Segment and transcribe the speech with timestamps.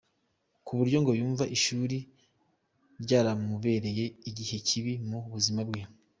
[0.65, 1.97] Ku buryo ngo yumva ishuri
[3.03, 5.81] ryaramubereye igihe kibi mu buzima bwe.